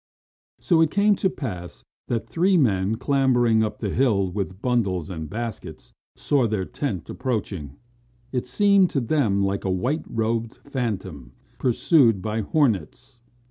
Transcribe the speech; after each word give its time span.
So 0.57 0.81
it 0.81 0.89
came 0.89 1.15
to 1.17 1.29
pass 1.29 1.83
that 2.07 2.27
three 2.27 2.57
men, 2.57 2.95
clambering 2.95 3.63
up 3.63 3.77
the 3.77 3.91
hill 3.91 4.31
with 4.31 4.59
bundles 4.59 5.11
and 5.11 5.29
baskets, 5.29 5.93
saw 6.15 6.47
their 6.47 6.65
tent 6.65 7.07
approaching. 7.07 7.75
It 8.31 8.47
seemed 8.47 8.89
to 8.89 8.99
them 8.99 9.43
like 9.45 9.63
a 9.63 9.69
white 9.69 10.03
robed 10.07 10.55
phantom 10.63 11.33
pursued 11.59 12.19
by 12.19 12.41
hornets. 12.41 13.19